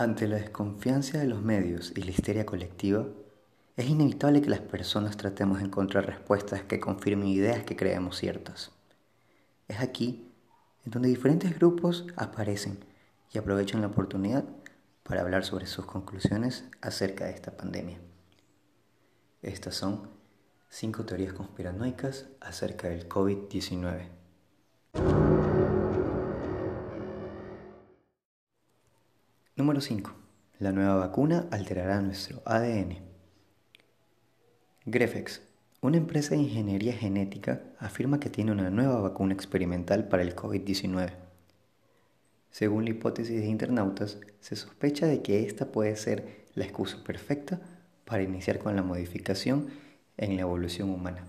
[0.00, 3.06] Ante la desconfianza de los medios y la histeria colectiva,
[3.76, 8.70] es inevitable que las personas tratemos de encontrar respuestas que confirmen ideas que creemos ciertas.
[9.68, 10.32] Es aquí
[10.86, 12.82] en donde diferentes grupos aparecen
[13.30, 14.46] y aprovechan la oportunidad
[15.02, 17.98] para hablar sobre sus conclusiones acerca de esta pandemia.
[19.42, 20.08] Estas son
[20.70, 24.08] cinco teorías conspiranoicas acerca del COVID-19.
[29.70, 30.10] Número 5.
[30.58, 32.98] La nueva vacuna alterará nuestro ADN.
[34.84, 35.42] Grefex,
[35.80, 41.12] una empresa de ingeniería genética, afirma que tiene una nueva vacuna experimental para el COVID-19.
[42.50, 47.60] Según la hipótesis de internautas, se sospecha de que esta puede ser la excusa perfecta
[48.04, 49.68] para iniciar con la modificación
[50.16, 51.26] en la evolución humana.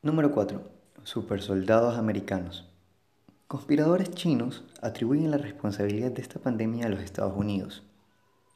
[0.00, 0.62] Número 4.
[1.04, 2.69] Supersoldados americanos.
[3.50, 7.82] Conspiradores chinos atribuyen la responsabilidad de esta pandemia a los Estados Unidos,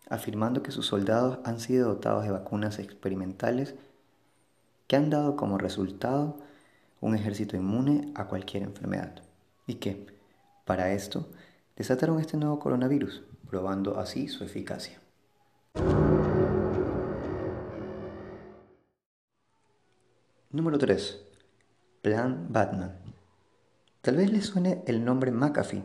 [0.08, 3.74] afirmando que sus soldados han sido dotados de vacunas experimentales
[4.86, 6.38] que han dado como resultado
[7.00, 9.16] un ejército inmune a cualquier enfermedad
[9.66, 10.06] y que,
[10.64, 11.26] para esto,
[11.74, 15.00] desataron este nuevo coronavirus, probando así su eficacia.
[20.52, 21.20] Número 3.
[22.00, 23.03] Plan Batman.
[24.04, 25.82] Tal vez les suene el nombre McAfee,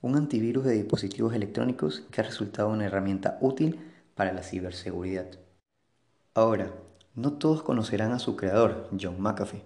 [0.00, 3.80] un antivirus de dispositivos electrónicos que ha resultado una herramienta útil
[4.14, 5.26] para la ciberseguridad.
[6.32, 6.72] Ahora,
[7.14, 9.62] no todos conocerán a su creador, John McAfee,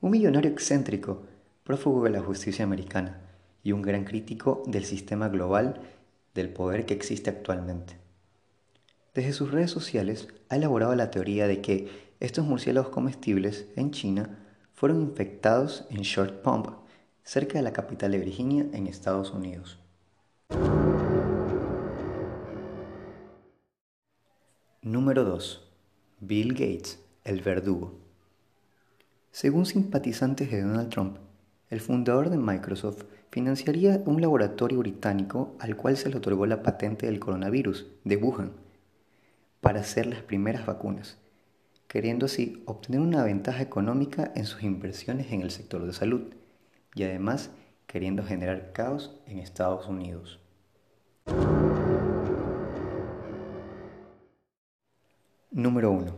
[0.00, 1.24] un millonario excéntrico,
[1.64, 3.20] prófugo de la justicia americana
[3.64, 5.80] y un gran crítico del sistema global
[6.34, 7.96] del poder que existe actualmente.
[9.12, 11.88] Desde sus redes sociales ha elaborado la teoría de que
[12.20, 14.38] estos murciélagos comestibles en China
[14.72, 16.68] fueron infectados en Short Pump,
[17.28, 19.78] cerca de la capital de Virginia, en Estados Unidos.
[24.80, 25.68] Número 2.
[26.20, 27.98] Bill Gates, el verdugo.
[29.30, 31.18] Según simpatizantes de Donald Trump,
[31.68, 37.04] el fundador de Microsoft financiaría un laboratorio británico al cual se le otorgó la patente
[37.04, 38.52] del coronavirus de Wuhan
[39.60, 41.18] para hacer las primeras vacunas,
[41.88, 46.37] queriendo así obtener una ventaja económica en sus inversiones en el sector de salud
[46.98, 47.50] y además
[47.86, 50.40] queriendo generar caos en Estados Unidos.
[55.52, 56.12] Número 1.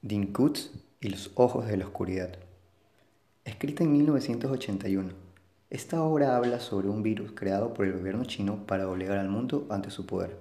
[0.00, 2.38] Dean Kutz y los ojos de la oscuridad.
[3.44, 5.10] Escrita en 1981,
[5.70, 9.66] esta obra habla sobre un virus creado por el gobierno chino para obligar al mundo
[9.70, 10.36] ante su poder.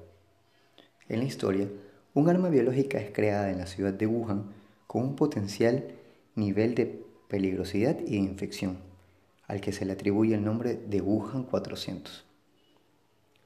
[1.09, 1.67] En la historia,
[2.13, 4.51] un arma biológica es creada en la ciudad de Wuhan
[4.85, 5.95] con un potencial
[6.35, 8.91] nivel de peligrosidad y de infección
[9.51, 12.23] al que se le atribuye el nombre de Wuhan 400.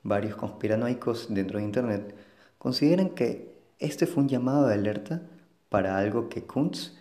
[0.03, 2.15] Varios conspiranoicos dentro de Internet
[2.59, 5.23] consideran que este fue un llamado de alerta
[5.67, 6.95] para algo que Kuntz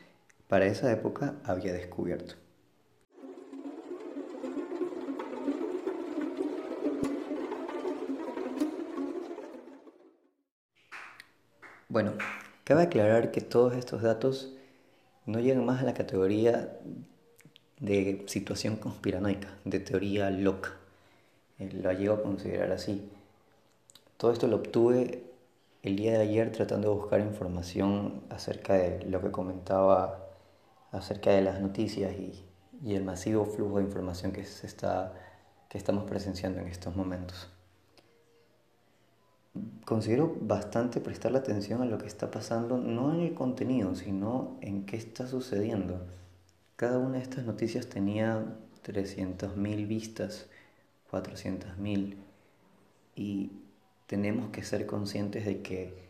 [0.49, 2.37] para esa época había descubierto.
[11.91, 12.15] Bueno,
[12.65, 14.57] cabe aclarar que todos estos datos
[15.27, 16.79] no llegan más a la categoría
[17.85, 20.73] de situación conspiranoica, de teoría loca.
[21.59, 23.11] Eh, lo llego a considerar así.
[24.17, 25.25] Todo esto lo obtuve
[25.83, 30.21] el día de ayer tratando de buscar información acerca de lo que comentaba
[30.93, 32.45] acerca de las noticias y,
[32.83, 35.13] y el masivo flujo de información que, se está,
[35.69, 37.51] que estamos presenciando en estos momentos.
[39.85, 44.87] Considero bastante prestarle atención a lo que está pasando, no en el contenido, sino en
[44.87, 46.01] qué está sucediendo.
[46.77, 48.45] Cada una de estas noticias tenía
[48.85, 50.49] 300.000 vistas,
[51.11, 52.17] 400.000
[53.15, 53.53] y
[54.07, 56.05] tenemos que ser conscientes de que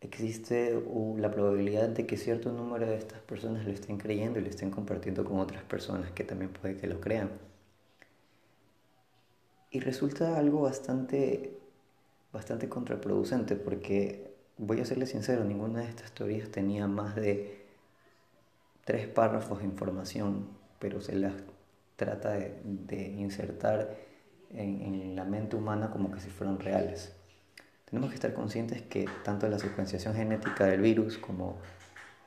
[0.00, 0.82] existe
[1.16, 4.70] la probabilidad de que cierto número de estas personas lo estén creyendo y lo estén
[4.70, 7.30] compartiendo con otras personas que también puede que lo crean.
[9.70, 11.58] Y resulta algo bastante,
[12.32, 17.67] bastante contraproducente porque, voy a serle sincero, ninguna de estas teorías tenía más de
[18.88, 20.48] tres párrafos de información,
[20.78, 21.34] pero se las
[21.96, 23.94] trata de, insertar
[24.48, 27.14] en, la mente humana como que si fueran reales.
[27.84, 31.58] Tenemos que estar conscientes que tanto la secuenciación genética del virus como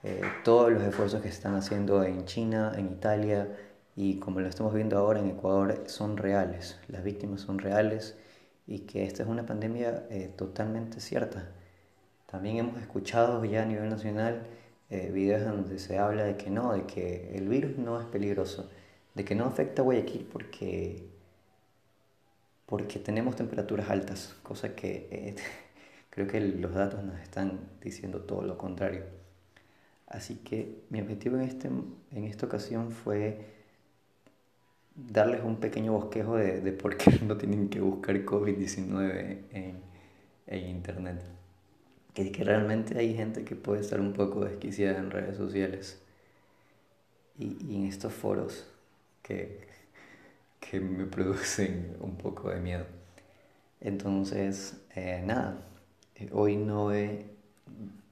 [0.03, 3.47] eh, todos los esfuerzos que se están haciendo en China, en Italia
[3.95, 8.19] y como lo estamos viendo ahora en Ecuador son reales, las víctimas son reales
[8.67, 11.49] y que esta es una pandemia eh, totalmente cierta.
[12.27, 14.45] También hemos escuchado ya a nivel nacional
[14.91, 18.69] eh, videos donde se habla de que no, de que el virus no es peligroso,
[19.15, 21.07] de que no afecta a Guayaquil porque,
[22.65, 25.35] porque tenemos temperaturas altas, cosa que eh,
[26.09, 29.05] creo que los datos nos están diciendo todo lo contrario.
[30.07, 33.45] Así que mi objetivo en, este, en esta ocasión fue
[34.93, 39.77] darles un pequeño bosquejo de, de por qué no tienen que buscar COVID-19 en,
[40.47, 41.40] en Internet.
[42.13, 46.01] Que, que realmente hay gente que puede estar un poco desquiciada en redes sociales
[47.37, 48.65] y, y en estos foros
[49.23, 49.67] que,
[50.59, 52.85] que me producen un poco de miedo.
[53.81, 55.61] Entonces, eh, nada,
[56.15, 57.25] eh, hoy no he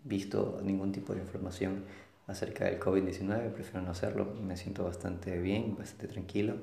[0.04, 1.86] visto ningún tipo de información
[2.28, 6.56] acerca del COVID-19, prefiero no hacerlo, me siento bastante bien, bastante tranquilo,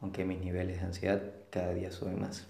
[0.00, 2.46] aunque mis niveles de ansiedad cada día suben más.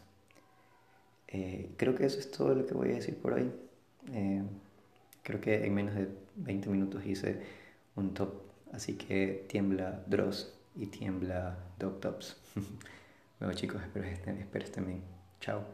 [1.29, 3.51] Eh, creo que eso es todo lo que voy a decir por hoy.
[5.23, 7.41] Creo que en menos de 20 minutos hice
[7.97, 8.43] un top,
[8.73, 12.37] así que tiembla Dross y tiembla Dog Tops.
[13.41, 15.03] bueno chicos, espero, espero estén bien.
[15.41, 15.65] Chao.